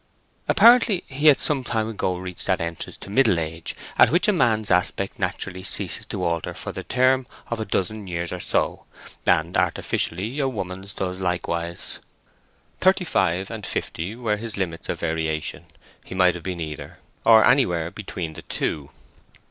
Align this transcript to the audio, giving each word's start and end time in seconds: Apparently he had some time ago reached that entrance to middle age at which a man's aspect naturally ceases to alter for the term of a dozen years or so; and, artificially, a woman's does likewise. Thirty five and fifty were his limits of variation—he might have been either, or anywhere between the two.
Apparently 0.47 1.03
he 1.05 1.27
had 1.27 1.39
some 1.39 1.63
time 1.63 1.87
ago 1.87 2.17
reached 2.17 2.47
that 2.47 2.59
entrance 2.59 2.97
to 2.97 3.07
middle 3.11 3.39
age 3.39 3.75
at 3.99 4.09
which 4.09 4.27
a 4.27 4.33
man's 4.33 4.71
aspect 4.71 5.19
naturally 5.19 5.61
ceases 5.61 6.07
to 6.07 6.23
alter 6.23 6.55
for 6.55 6.71
the 6.71 6.83
term 6.83 7.27
of 7.51 7.59
a 7.59 7.65
dozen 7.65 8.07
years 8.07 8.33
or 8.33 8.39
so; 8.39 8.85
and, 9.27 9.55
artificially, 9.55 10.39
a 10.39 10.49
woman's 10.49 10.95
does 10.95 11.19
likewise. 11.19 11.99
Thirty 12.79 13.05
five 13.05 13.51
and 13.51 13.63
fifty 13.63 14.15
were 14.15 14.37
his 14.37 14.57
limits 14.57 14.89
of 14.89 14.99
variation—he 14.99 16.15
might 16.15 16.33
have 16.33 16.43
been 16.43 16.59
either, 16.61 16.97
or 17.23 17.45
anywhere 17.45 17.91
between 17.91 18.33
the 18.33 18.41
two. 18.41 18.89